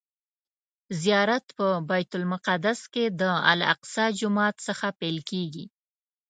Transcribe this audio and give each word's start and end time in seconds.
زیارت 1.01 1.45
په 1.57 1.67
بیت 1.89 2.11
المقدس 2.19 2.79
کې 2.93 3.05
د 3.19 3.23
الاقصی 3.51 4.05
جومات 4.19 4.55
څخه 4.67 4.87
پیل 4.99 5.17
کیږي. 5.29 5.65